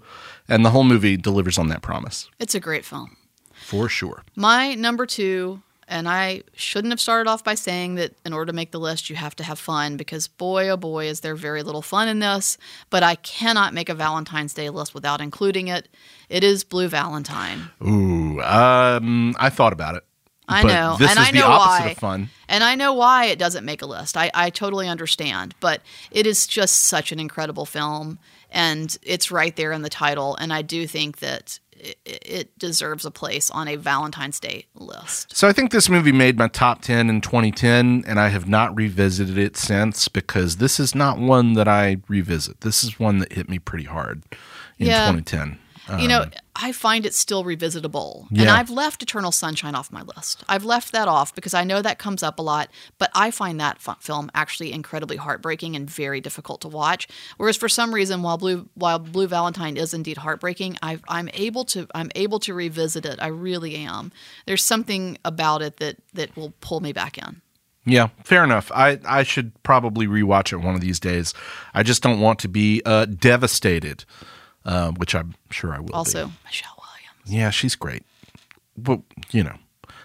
[0.49, 3.17] and the whole movie delivers on that promise it's a great film
[3.53, 4.23] for sure.
[4.35, 8.53] my number two and i shouldn't have started off by saying that in order to
[8.57, 11.63] make the list you have to have fun because boy oh boy is there very
[11.63, 12.59] little fun in this
[12.91, 15.89] but i cannot make a valentine's day list without including it
[16.29, 20.03] it is blue valentine Ooh, um, I thought about it.
[20.49, 21.91] I know, This and is I the know opposite why.
[21.91, 22.29] of fun.
[22.49, 24.17] And I know why it doesn't make a list.
[24.17, 25.57] I, I totally understand.
[25.59, 28.21] But it is just such an incredible film.
[28.53, 30.37] And it's right there in the title.
[30.37, 31.59] And I do think that
[32.05, 35.37] it, deserves a place on a Valentine's Day list.
[35.37, 38.75] So I think this movie made my top 10 in 2010 and I have not
[38.77, 42.61] revisited it since because this is not one that I revisit.
[42.63, 44.23] This is one that hit me pretty hard
[44.79, 45.11] in Yeah.
[45.11, 45.59] 2010.
[45.99, 48.27] You know, I find it still revisitable.
[48.31, 50.43] And Um, I've left Eternal Sunshine off my list.
[50.49, 53.61] I've left that off because I know that comes up a lot, but I find
[53.61, 57.07] that film actually incredibly heartbreaking and very difficult to watch.
[57.37, 61.65] Whereas for some reason while Blue while Blue Valentine is indeed heartbreaking, i I'm able
[61.67, 63.19] to I'm able to revisit it.
[63.21, 64.13] I really am.
[64.47, 67.43] There's something about it that that will pull me back in.
[67.89, 68.73] Yeah, fair enough.
[68.75, 71.33] I, I should probably rewatch it one of these days.
[71.73, 74.05] I just don't want to be uh, devastated,
[74.67, 75.87] uh, which I'm sure I will.
[75.87, 75.93] be.
[75.95, 77.33] Also, Michelle Williams.
[77.33, 78.03] yeah, she's great.
[78.77, 79.01] But
[79.31, 79.57] you know,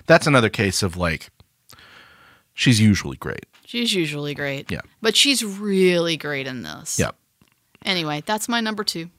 [0.06, 1.30] that's another case of like,
[2.54, 3.46] she's usually great.
[3.66, 4.72] She's usually great.
[4.72, 4.82] Yeah.
[5.02, 7.00] But she's really great in this.
[7.00, 7.12] Yeah.
[7.86, 9.10] Anyway, that's my number 2.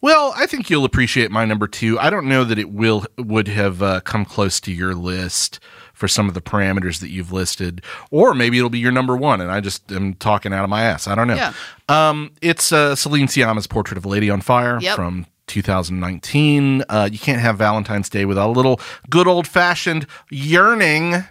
[0.00, 1.98] Well, I think you'll appreciate my number two.
[1.98, 5.60] I don't know that it will would have uh, come close to your list
[6.00, 9.38] for some of the parameters that you've listed, or maybe it'll be your number one,
[9.42, 11.06] and I just am talking out of my ass.
[11.06, 11.34] I don't know.
[11.34, 11.52] Yeah.
[11.90, 14.96] Um, it's uh, Celine Sciamma's Portrait of a Lady on Fire Yep.
[14.96, 16.84] from 2019.
[16.88, 21.24] Uh, you can't have Valentine's Day without a little good old fashioned yearning.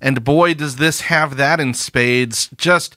[0.00, 2.48] And boy, does this have that in spades.
[2.56, 2.96] Just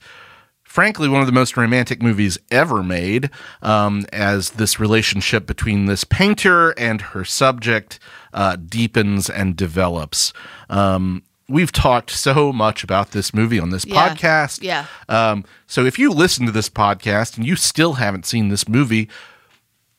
[0.62, 3.28] frankly, one of the most romantic movies ever made,
[3.60, 7.98] um, as this relationship between this painter and her subject
[8.32, 10.32] uh, deepens and develops.
[10.68, 14.08] Um, we've talked so much about this movie on this Yeah.
[14.14, 14.62] podcast.
[14.62, 14.86] Yeah.
[15.08, 19.08] Um, so if you listen to this podcast and you still haven't seen this movie,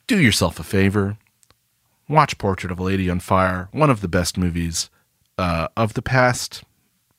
[0.07, 1.17] do yourself a favor.
[2.07, 4.89] Watch Portrait of a Lady on Fire, one of the best movies
[5.37, 6.63] uh, of the past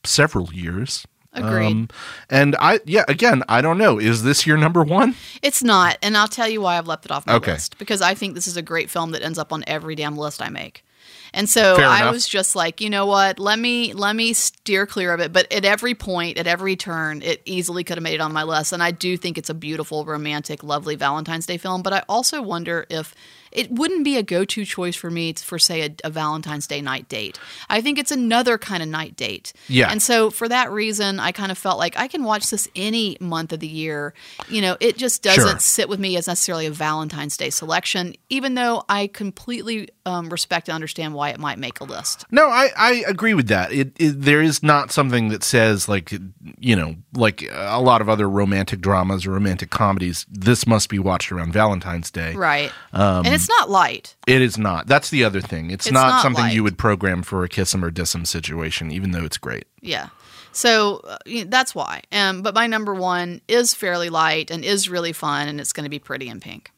[0.05, 1.07] several years.
[1.33, 1.93] Agreed.
[2.29, 4.01] and I, yeah, again, I don't know.
[4.01, 5.15] Is this your number one?
[5.43, 7.53] It's not, and I'll tell you why I've left it off my Okay.
[7.53, 10.17] list because I think this is a great film that ends up on every damn
[10.17, 10.85] list I make.
[11.33, 12.13] And so Fair I enough.
[12.13, 13.39] was just like, you know what?
[13.39, 15.33] Let me let me steer clear of it.
[15.33, 18.43] But at every point, at every turn, it easily could have made it on my
[18.43, 18.73] list.
[18.73, 21.83] And I do think it's a beautiful, romantic, lovely Valentine's Day film.
[21.83, 23.15] But I also wonder if
[23.53, 27.09] it wouldn't be a go-to choice for me for say a, a Valentine's Day night
[27.09, 27.39] date.
[27.69, 29.53] I think it's another kind of night date.
[29.69, 29.91] Yeah.
[29.91, 33.17] And so for that reason, I kind of felt like I can watch this any
[33.21, 34.15] month of the year.
[34.49, 35.59] You know, it just doesn't Sure.
[35.59, 40.69] sit with me as necessarily a Valentine's Day selection, even though I completely um, respect
[40.69, 42.25] and understand why it might make a list.
[42.31, 43.73] No, I, I agree with that.
[43.73, 46.13] It, it there is not something that says like
[46.59, 50.27] you know like a lot of other romantic dramas or romantic comedies.
[50.31, 52.35] This must be watched around Valentine's Day.
[52.35, 52.73] Right.
[52.93, 54.15] and it's not light.
[54.27, 54.87] It is not.
[54.87, 55.71] That's the other thing.
[55.71, 56.61] It's, It's not, not something you light.
[56.63, 59.65] would program for a kiss 'em or diss 'em situation, even though it's great.
[59.81, 60.09] Yeah.
[60.53, 62.03] So uh, that's why.
[62.13, 65.85] Um, but my number one is fairly light and is really fun, and it's going
[65.85, 66.73] to be pretty in pink.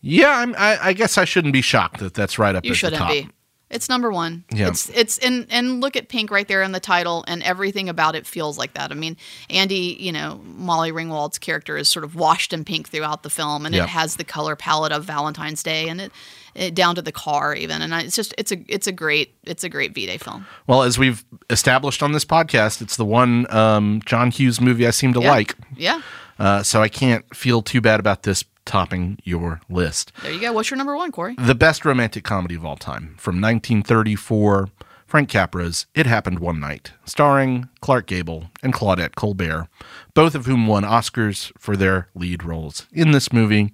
[0.00, 2.72] Yeah, I'm, I, I guess I shouldn't be shocked that that's right up You at
[2.74, 3.10] the shouldn't top.
[3.10, 3.28] be.
[3.70, 4.44] It's number one.
[4.52, 4.68] Yeah.
[4.68, 8.14] It's it's and and look at pink right there in the title, and everything about
[8.14, 8.92] it feels like that.
[8.92, 9.16] I mean,
[9.50, 13.66] Andie, you know, Molly Ringwald's character is sort of washed in pink throughout the film,
[13.66, 13.84] and Yeah.
[13.84, 16.12] it has the color palette of Valentine's Day, and it,
[16.54, 19.34] it down to the car even, and I, it's just it's a it's a great
[19.44, 20.46] it's a great V Day film.
[20.68, 24.90] Well, as we've established on this podcast, it's the one um, John Hughes movie I
[24.90, 25.30] seem to Yeah.
[25.30, 25.54] like.
[25.74, 26.00] Yeah,
[26.38, 30.12] Uh, so I can't feel too bad about this topping your list.
[30.22, 30.52] there you go.
[30.52, 31.34] What's your number one, Corey?
[31.38, 34.68] The best romantic comedy of all time from 1934,
[35.06, 39.68] Frank Capra's It Happened One Night, starring Clark Gable and Claudette Colbert,
[40.14, 43.70] both of whom won Oscars for their lead roles in this movie.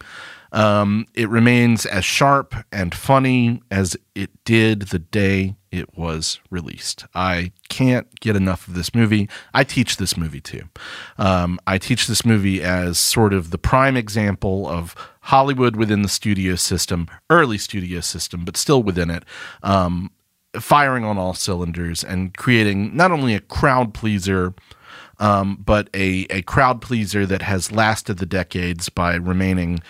[0.52, 7.04] Um, it remains as sharp and funny as it did the day it was released.
[7.14, 9.28] I can't get enough of this movie.
[9.54, 10.62] I teach this movie too.
[11.16, 16.08] Um, I teach this movie as sort of the prime example of Hollywood within the
[16.08, 19.24] studio system, early studio system, but still within it.
[19.62, 20.10] Um,
[20.58, 24.52] firing on all cylinders and creating not only a crowd pleaser
[25.20, 29.80] um, but a, a crowd pleaser that has lasted the decades by remaining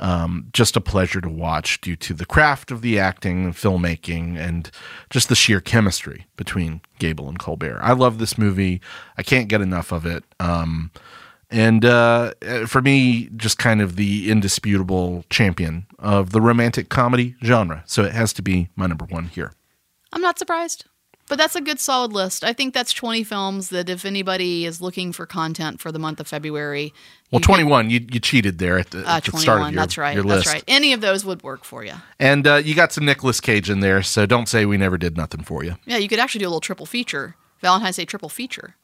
[0.00, 4.36] um, just a pleasure to watch due to the craft of the acting and filmmaking
[4.36, 4.70] and
[5.10, 7.78] just the sheer chemistry between Gable and Colbert.
[7.82, 8.80] I love this movie.
[9.16, 10.24] I can't get enough of it.
[10.40, 10.90] Um,
[11.50, 12.32] and uh,
[12.66, 17.84] for me, just kind of the indisputable champion of the romantic comedy genre.
[17.86, 19.52] So it has to be my number one here.
[20.12, 20.86] I'm not surprised.
[21.28, 22.44] But that's a good solid list.
[22.44, 26.20] I think that's 20 films that if anybody is looking for content for the month
[26.20, 26.92] of February,
[27.30, 29.60] Well, you can- 21, you, you cheated there at the, uh, at the 21, start
[29.62, 30.14] of your, that's right.
[30.14, 30.62] your That's right.
[30.68, 31.94] Any of those would work for you.
[32.18, 35.16] And uh, you got some Nicolas Cage in there, so don't say we never did
[35.16, 35.76] nothing for you.
[35.86, 37.36] Yeah, you could actually do a little triple feature.
[37.62, 38.76] Valentine's Day triple feature.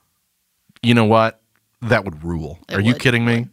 [0.82, 1.42] You know what?
[1.82, 2.58] That would rule.
[2.70, 3.48] It Are you kidding me?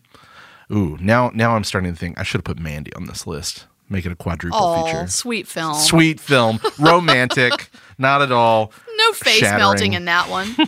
[0.72, 3.68] Ooh, now now I'm starting to think I should have put Mandy on this list.
[3.90, 5.08] Make it a quadruple Oh, feature.
[5.08, 5.76] sweet film.
[5.76, 8.72] Sweet film, romantic, not at all.
[8.98, 9.58] No face Shattering.
[9.60, 10.56] melting in that one.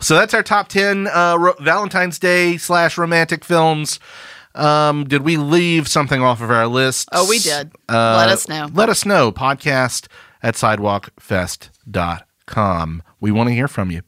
[0.00, 4.00] So that's our top ten uh, ro- Valentine's Day slash romantic films.
[4.54, 7.10] Um, did we leave something off of our list?
[7.12, 7.70] Oh, we did.
[7.88, 8.68] Uh, Let us know.
[8.72, 9.30] Let us know.
[9.30, 10.06] Podcast
[10.42, 13.02] at sidewalkfest.com.
[13.20, 14.00] We want to hear from you.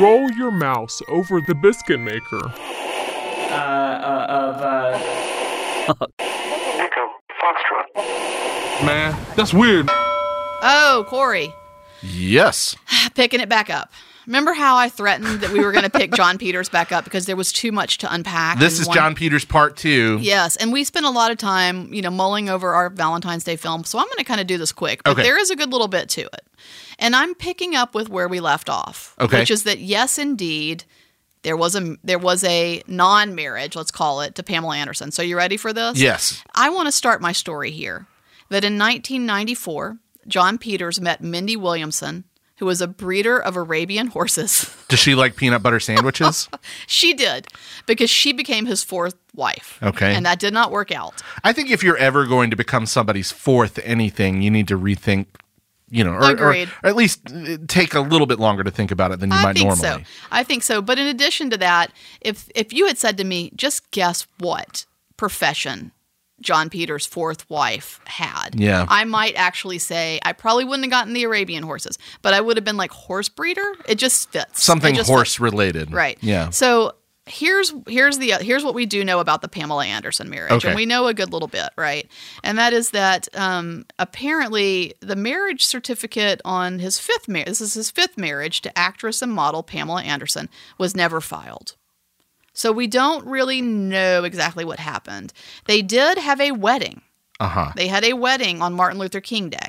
[0.00, 2.40] Roll your mouse over the biscuit maker.
[3.50, 4.98] Uh, uh,
[5.88, 5.98] Of
[6.78, 7.84] Nico Foster.
[8.86, 9.90] Man, that's weird.
[10.62, 11.52] Oh, Corey,
[12.02, 12.76] Yes.
[13.14, 13.92] picking it back up.
[14.26, 17.24] Remember how I threatened that we were going to pick Jon Peters back up because
[17.24, 18.58] there was too much to unpack?
[18.58, 20.18] This is one- Jon Peters part two.
[20.20, 23.56] Yes, and we spent a lot of time, you know, mulling over our Valentine's Day
[23.56, 23.84] film.
[23.84, 25.22] So I'm going to kind of do this quick, but Okay.
[25.22, 26.46] there is a good little bit to it.
[26.98, 29.38] And I'm picking up with where we left off, Okay.
[29.38, 30.84] which is that yes, indeed,
[31.42, 35.10] there was a there was a non-marriage, let's call it, to Pamela Anderson.
[35.10, 35.98] So you ready for this?
[35.98, 36.42] Yes.
[36.54, 38.06] I want to start my story here.
[38.50, 42.24] That in 1994, Jon Peters met Mindy Williamson,
[42.58, 44.74] who was a breeder of Arabian horses.
[44.88, 46.48] Does she like peanut butter sandwiches?
[46.86, 47.46] she did
[47.86, 49.78] because she became his fourth wife.
[49.82, 50.14] Okay.
[50.14, 51.22] And that did not work out.
[51.44, 55.26] I think if you're ever going to become somebody's fourth anything, you need to rethink,
[55.88, 59.12] you know, or, or, at least uh, take a little bit longer to think about
[59.12, 60.04] it than you I might think normally.
[60.04, 60.10] so.
[60.30, 60.82] I think so.
[60.82, 64.84] But in addition to that, if if you had said to me, just guess what
[65.16, 65.92] profession
[66.40, 68.86] Jon Peter's fourth wife had, Yeah.
[68.88, 72.56] I might actually say I probably wouldn't have gotten the Arabian horses, but I would
[72.56, 73.74] have been like horse breeder.
[73.88, 74.62] It just fits.
[74.62, 75.40] Something just horse fits.
[75.40, 75.92] related.
[75.92, 76.16] right?
[76.20, 76.50] Yeah.
[76.50, 76.94] So
[77.26, 80.68] here's here's the here's what we do know about the Pamela Anderson marriage, Okay.
[80.68, 82.08] and we know a good little bit, right?
[82.42, 87.74] And that is that um, apparently the marriage certificate on his fifth marriage, this is
[87.74, 90.48] his fifth marriage to actress and model Pamela Anderson,
[90.78, 91.76] was never filed.
[92.58, 95.32] So we don't really know exactly what happened.
[95.66, 97.02] They did have a wedding.
[97.38, 97.72] Uh huh.
[97.76, 99.68] They had a wedding on Martin Luther King Day.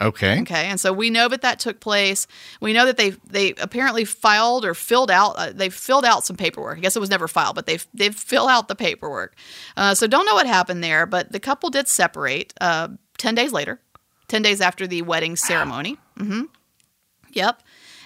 [0.00, 0.40] Okay.
[0.40, 2.26] Okay, and so we know that that took place.
[2.60, 5.34] We know that they they apparently filed or filled out.
[5.36, 6.78] Uh, they filled out some paperwork.
[6.78, 9.36] I guess it was never filed, but they they fill out the paperwork.
[9.76, 13.52] Uh, so don't know what happened there, but the couple did separate uh, ten days
[13.52, 13.78] later,
[14.26, 15.96] ten days after the wedding ceremony.
[16.18, 16.42] hmm
[17.30, 17.62] Yep.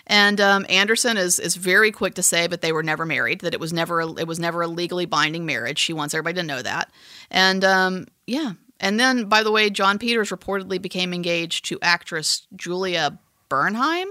[0.09, 3.41] And um, Anderson is is very quick to say that they were never married.
[3.43, 5.79] That it was never a, it was never a legally binding marriage.
[5.79, 6.91] She wants everybody to know that.
[7.31, 8.53] And um, yeah.
[8.81, 13.19] And then, by the way, Jon Peters reportedly became engaged to actress Julia
[13.51, 14.07] Bernheim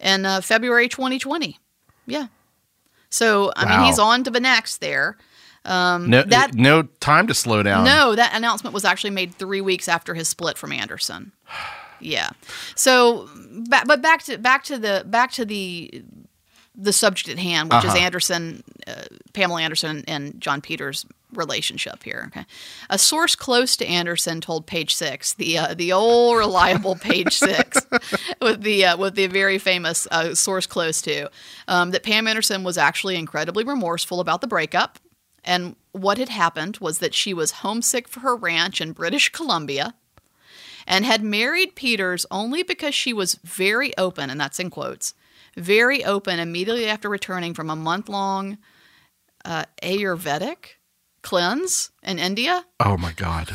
[0.00, 1.58] in uh, February 2020.
[2.06, 2.26] Yeah.
[3.10, 5.18] So I mean, he's on to the next there.
[6.10, 7.84] No, that- no time to slow down.
[7.84, 11.30] No, that announcement was actually made three weeks after his split from Anderson.
[12.02, 12.30] Yeah.
[12.74, 13.28] So,
[13.68, 16.02] ba- but back to back to the back to the
[16.74, 17.98] the subject at hand, which is Uh-huh.
[17.98, 19.02] Anderson, uh,
[19.34, 22.24] Pamela Anderson, and Jon Peters' relationship here.
[22.28, 22.46] Okay,
[22.88, 27.78] a source close to Anderson told Page Six, the uh, the old reliable Page Six,
[28.40, 31.30] with the uh, with the very famous uh, source close to,
[31.68, 34.98] um, that Pam Anderson was actually incredibly remorseful about the breakup.
[35.44, 39.94] And what had happened was that she was homesick for her ranch in British Columbia
[40.86, 45.14] and had married Peters only because she was very open, and that's in quotes,
[45.56, 48.58] very open immediately after returning from a month long
[49.44, 50.76] uh, Ayurvedic
[51.22, 52.64] cleanse in India.
[52.80, 53.52] Oh my God.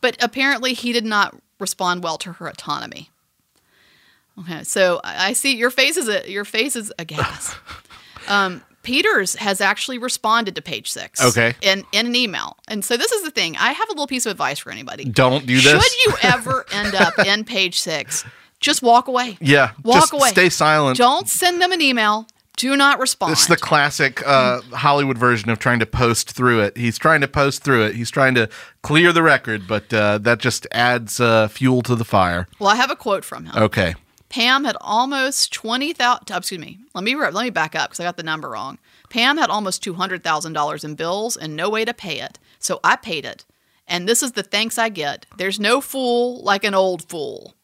[0.00, 3.10] But apparently he did not respond well to her autonomy.
[4.40, 7.56] Okay, so I I see your face is a, your face is aghast.
[8.28, 11.22] um, Peters has actually responded to page six.
[11.22, 11.54] Okay.
[11.60, 12.56] In in an email.
[12.68, 13.54] And so this is the thing.
[13.58, 15.04] I have a little piece of advice for anybody.
[15.04, 15.84] Don't do this.
[15.84, 18.24] Should you ever end up in page six,
[18.60, 19.36] just walk away.
[19.42, 19.72] Yeah.
[19.82, 20.30] Walk just away.
[20.30, 20.96] Stay silent.
[20.96, 22.26] Don't send them an email.
[22.56, 23.32] Do not respond.
[23.32, 26.76] It's the classic uh, Hollywood version of trying to post through it.
[26.76, 27.94] He's trying to post through it.
[27.94, 28.48] He's trying to
[28.82, 32.48] clear the record, but uh, that just adds uh, fuel to the fire.
[32.58, 33.54] well, I have a quote from him.
[33.54, 33.94] Okay.
[34.28, 36.30] Pam had almost twenty thousand.
[36.30, 36.78] Excuse me.
[36.94, 38.78] Let me let me back up because I got the number wrong.
[39.08, 42.38] Pam had almost two hundred thousand dollars in bills and no way to pay it,
[42.58, 43.44] so I paid it.
[43.86, 45.24] And this is the thanks I get.
[45.38, 47.54] There's no fool like an old fool.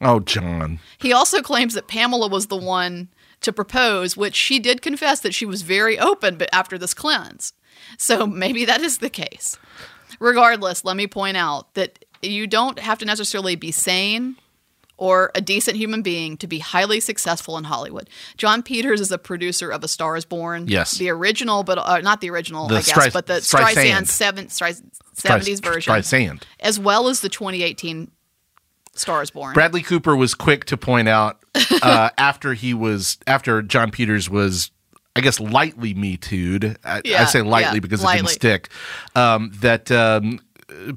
[0.00, 0.78] Oh, Jon.
[0.98, 3.08] He also claims that Pamela was the one
[3.40, 7.52] to propose, which she did confess that she was very open, but after this cleanse.
[7.98, 9.58] So maybe that is the case.
[10.20, 14.36] Regardless, let me point out that you don't have to necessarily be sane
[14.96, 18.08] or a decent human being to be highly successful in Hollywood.
[18.36, 20.66] Jon Peters is a producer of A Star Is Born.
[20.68, 20.92] Yes.
[20.98, 23.74] The original, but uh, not the original, The I guess, Stry- but the Streisand.
[23.74, 24.82] Streisand, seven, Stry-
[25.16, 26.46] 70s version, Try sand.
[26.60, 28.10] as well as the 2018
[28.94, 29.54] Star Is Born.
[29.54, 31.44] Bradley Cooper was quick to point out
[31.82, 34.70] uh, after he was after Jon Peters was.
[35.16, 36.76] I guess lightly me too'd.
[36.84, 38.68] I, I say lightly yeah, because it didn't stick.
[39.14, 40.40] Um, that um,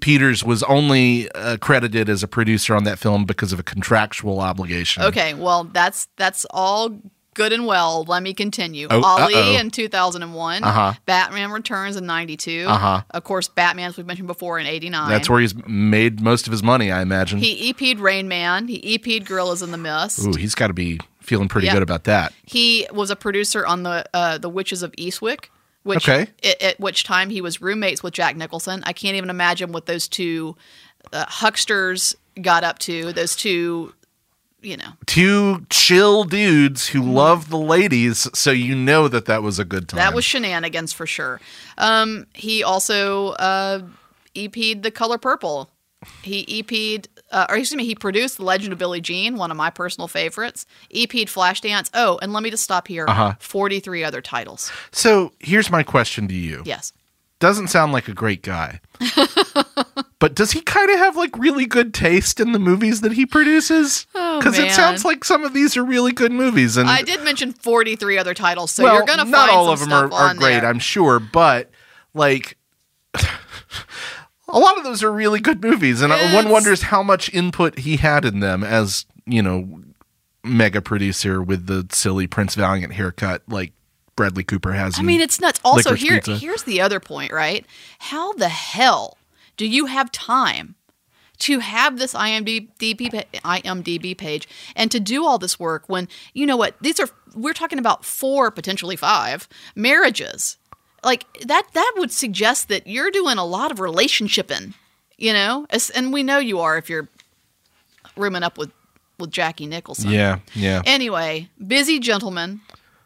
[0.01, 4.39] Peters was only uh, credited as a producer on that film because of a contractual
[4.39, 5.03] obligation.
[5.03, 6.99] Okay, well that's that's all
[7.33, 8.03] good and well.
[8.07, 8.87] Let me continue.
[8.89, 9.59] Oh, Ali uh-oh.
[9.59, 10.93] in 2001, Uh-huh.
[11.05, 12.65] Batman Returns in 92.
[12.67, 13.03] Uh-huh.
[13.11, 15.07] Of course, Batman, as we've mentioned before, in 89.
[15.07, 17.37] That's where he's made most of his money, I imagine.
[17.37, 18.67] he EP'd Rain Man.
[18.67, 20.25] He EP'd Gorillas in the Mist.
[20.25, 21.73] Ooh, he's got to be feeling pretty Yeah.
[21.73, 22.33] good about that.
[22.43, 25.49] He was a producer on the uh, the Witches of Eastwick.
[25.87, 26.27] Which Okay.
[26.43, 28.83] at, at which time he was roommates with Jack Nicholson.
[28.85, 30.55] I can't even imagine what those two
[31.13, 33.13] uh, hucksters got up to.
[33.13, 33.93] Those two,
[34.61, 39.59] you know, Two chill dudes who love the ladies, so you know that that was
[39.59, 39.97] a good time.
[39.99, 41.39] That was shenanigans for sure.
[41.77, 43.81] Um, he also uh,
[44.35, 45.69] EP'd The Color Purple.
[46.21, 49.57] He EP'd, uh, or excuse me, he produced The Legend of Billie Jean, one of
[49.57, 50.65] my personal favorites.
[50.91, 51.89] EP'd Flashdance.
[51.93, 53.05] Oh, and let me just stop here.
[53.07, 53.35] Uh-huh.
[53.39, 54.71] 43 other titles.
[54.91, 56.63] so here's my question to you.
[56.65, 56.93] Yes.
[57.39, 58.81] Doesn't sound like a great guy.
[60.19, 63.27] but does he kind of have like really good taste in the movies that he
[63.27, 64.07] produces?
[64.15, 67.21] Oh, Because it sounds like some of these are really good movies, and I did
[67.23, 70.11] mention 43 other titles, so well, you're going to find not all of them are,
[70.11, 70.65] are great, there.
[70.65, 71.69] I'm sure, but
[72.15, 72.57] like.
[74.49, 77.97] A lot of those are really good movies, and one wonders how much input he
[77.97, 79.81] had in them as, you know,
[80.43, 83.73] mega producer with the silly Prince Valiant haircut like
[84.15, 84.99] Bradley Cooper has.
[84.99, 85.59] I mean, it's nuts.
[85.63, 86.37] Also, here Pizza.
[86.37, 87.65] here's the other point, right?
[87.99, 89.17] How the hell
[89.57, 90.75] do you have time
[91.39, 96.57] to have this IMDb IMDb page and to do all this work when you know
[96.57, 97.07] what these are?
[97.35, 100.56] We're talking about four, potentially five marriages.
[101.03, 101.67] Like that.
[101.73, 104.73] That would suggest that you're doing a lot of relationshiping.
[105.17, 107.07] You know, As, and we know you are if you're
[108.15, 108.71] rooming up with
[109.19, 110.11] with Jackie Nicholson.
[110.11, 110.81] yeah, yeah.
[110.85, 112.61] Anyway, busy gentleman.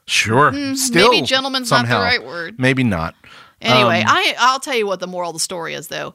[0.08, 0.52] Sure.
[0.76, 2.60] Still, Mm, maybe gentleman's not the right word.
[2.60, 3.16] Maybe not.
[3.62, 6.14] Anyway, Um, I I'll tell you what the moral of the story is though.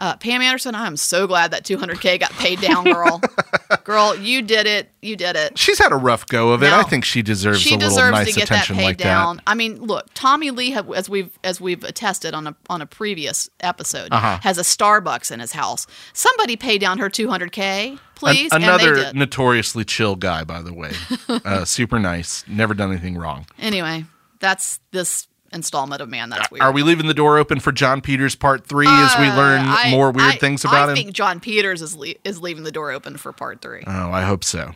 [0.00, 3.20] Uh, Pam Anderson, I am so glad that 200k got paid down, girl.
[3.84, 4.90] girl, you did it.
[5.02, 5.58] You did it.
[5.58, 6.70] She's had a rough go of it.
[6.70, 6.78] No.
[6.78, 9.36] I think she deserves She a little deserves nice to get that paid like down.
[9.36, 9.42] that.
[9.46, 12.86] I mean, look, Tommy Lee, have, as we've as we've attested on a on a
[12.86, 14.38] previous episode, Uh-huh.
[14.42, 15.86] has a Starbucks in his house.
[16.14, 18.52] Somebody pay down her 200k, please.
[18.52, 20.92] An- another notoriously chill guy, by the way.
[21.28, 22.42] uh, super nice.
[22.48, 23.46] Never done anything wrong.
[23.58, 24.06] anyway,
[24.38, 26.30] that's this installment of Man.
[26.30, 26.62] That's weird.
[26.62, 29.76] Are we leaving the door open for Jon Peters Part Three as we learn Uh,
[29.78, 30.90] I- more weird I- things about I him?
[30.90, 33.82] I think Jon Peters is le- is leaving the door open for part three.
[33.86, 34.72] oh, I hope so.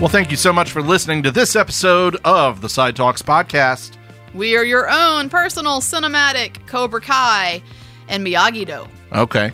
[0.00, 3.96] Well, thank you so much for listening to this episode of the Side Talks podcast.
[4.32, 7.60] We are your own personal cinematic Cobra Kai
[8.06, 8.86] and Miyagi-Do.
[9.12, 9.50] Okay,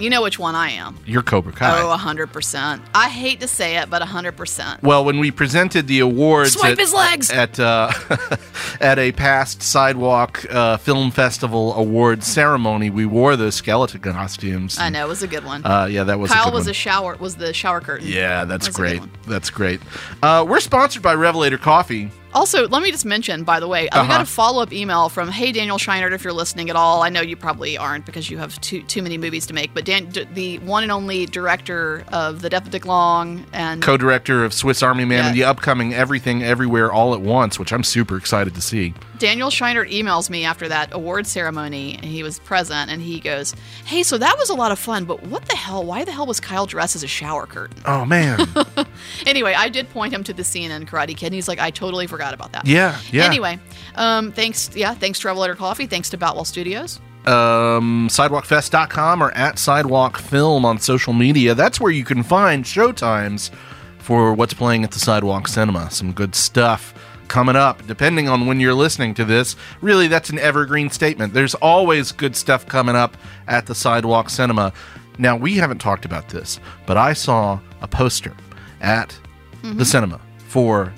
[0.00, 0.96] You know which one I am.
[1.06, 1.80] you're Cobra Kai.
[1.82, 2.80] Oh, 100%.
[2.94, 4.82] I hate to say it, but 100%.
[4.82, 7.30] Well, when we presented the awards Swipe at, his legs!
[7.30, 7.92] at uh,
[8.80, 14.78] at a past sidewalk uh, film festival award ceremony, we wore those skeleton costumes.
[14.78, 15.64] I know, it was a good one.
[15.64, 16.70] Uh, yeah, that was a Kyle good was one.
[16.70, 18.08] a shower was the shower curtain.
[18.08, 19.02] yeah, that's That a great.
[19.26, 19.80] That's great.
[20.22, 22.10] Uh, we're sponsored by Revelator Coffee.
[22.32, 24.08] Also, let me just mention, by the way, I Uh-huh.
[24.08, 27.02] got a follow up email from Hey Daniel Scheinert if you're listening at all.
[27.02, 29.84] I know you probably aren't because you have too too many movies to make, but
[29.84, 34.44] Dan, d- the one and only director of The Death of Dick Long and Co-director
[34.44, 35.26] of Swiss Army Man Yeah.
[35.26, 38.94] and the upcoming Everything Everywhere All at Once, which I'm super excited to see.
[39.20, 43.54] Daniel Scheinert emails me after that award ceremony, and he was present, and he goes,
[43.84, 45.84] "Hey, so that was a lot of fun, but what the hell?
[45.84, 48.48] Why the hell was Kyle dressed as a shower curtain?" Oh man,
[49.26, 51.70] anyway, I did point him to the scene in Karate Kid, and he's like, "I
[51.70, 53.24] totally forgot about that." yeah, yeah.
[53.26, 53.58] Anyway,
[53.94, 56.98] um, thanks, yeah, thanks to Revelator Coffee, thanks to Boutwell Studios.
[57.26, 61.54] um, sidewalkfest.com or at sidewalk film on social media.
[61.54, 63.50] That's where you can find showtimes
[63.98, 65.90] for what's playing at the sidewalk cinema.
[65.90, 66.94] Some good stuff
[67.30, 69.56] coming up, depending on when you're listening to this.
[69.80, 71.32] Really, that's an evergreen statement.
[71.32, 73.16] There's always good stuff coming up
[73.48, 74.74] at the sidewalk cinema.
[75.16, 78.34] Now, we haven't talked about this, but I saw a poster
[78.82, 79.16] at
[79.62, 79.82] the mm-hmm.
[79.82, 80.92] cinema for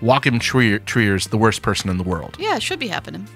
[0.00, 2.36] Joachim Trier, Trier's The Worst Person in the World.
[2.38, 3.28] Yeah, it should be happening.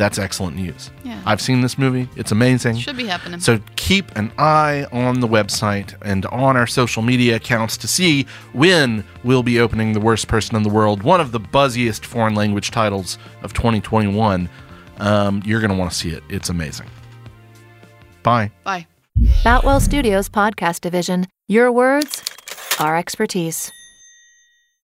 [0.00, 0.90] That's excellent news.
[1.04, 1.20] Yeah.
[1.26, 2.08] I've seen this movie.
[2.16, 2.78] It's amazing.
[2.78, 3.38] Should be happening.
[3.38, 8.24] So keep an eye on the website and on our social media accounts to see
[8.54, 12.34] when we'll be opening The Worst Person in the World, one of the buzziest foreign
[12.34, 14.48] language titles of 2021.
[15.00, 16.22] Um, you're going to want to see it.
[16.30, 16.86] It's amazing.
[18.22, 18.52] Bye.
[18.64, 18.86] Bye.
[19.44, 21.26] Boutwell Studios Podcast Division.
[21.46, 22.24] Your words,
[22.78, 23.70] our expertise.